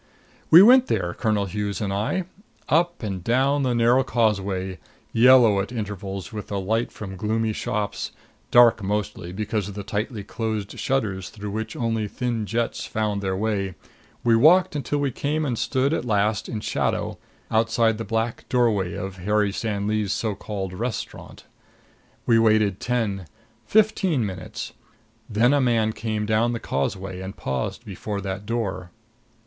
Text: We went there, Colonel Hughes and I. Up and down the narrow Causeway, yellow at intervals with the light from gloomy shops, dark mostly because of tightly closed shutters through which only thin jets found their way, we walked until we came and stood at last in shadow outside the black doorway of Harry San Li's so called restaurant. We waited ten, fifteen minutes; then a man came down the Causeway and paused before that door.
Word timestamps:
We 0.49 0.63
went 0.63 0.87
there, 0.87 1.13
Colonel 1.13 1.45
Hughes 1.45 1.79
and 1.79 1.93
I. 1.93 2.23
Up 2.69 3.03
and 3.03 3.23
down 3.23 3.61
the 3.61 3.75
narrow 3.75 4.03
Causeway, 4.03 4.79
yellow 5.13 5.59
at 5.61 5.71
intervals 5.71 6.33
with 6.33 6.47
the 6.47 6.59
light 6.59 6.91
from 6.91 7.15
gloomy 7.15 7.53
shops, 7.53 8.11
dark 8.49 8.81
mostly 8.81 9.31
because 9.31 9.67
of 9.69 9.85
tightly 9.85 10.23
closed 10.23 10.79
shutters 10.79 11.29
through 11.29 11.51
which 11.51 11.75
only 11.75 12.07
thin 12.07 12.47
jets 12.47 12.83
found 12.83 13.21
their 13.21 13.37
way, 13.37 13.75
we 14.23 14.35
walked 14.35 14.75
until 14.75 14.97
we 14.97 15.11
came 15.11 15.45
and 15.45 15.59
stood 15.59 15.93
at 15.93 16.03
last 16.03 16.49
in 16.49 16.61
shadow 16.61 17.19
outside 17.51 17.99
the 17.99 18.03
black 18.03 18.49
doorway 18.49 18.95
of 18.95 19.17
Harry 19.17 19.51
San 19.51 19.85
Li's 19.85 20.11
so 20.11 20.33
called 20.33 20.73
restaurant. 20.73 21.43
We 22.25 22.39
waited 22.39 22.79
ten, 22.79 23.27
fifteen 23.67 24.25
minutes; 24.25 24.73
then 25.29 25.53
a 25.53 25.61
man 25.61 25.93
came 25.93 26.25
down 26.25 26.53
the 26.53 26.59
Causeway 26.59 27.21
and 27.21 27.37
paused 27.37 27.85
before 27.85 28.19
that 28.21 28.47
door. 28.47 28.89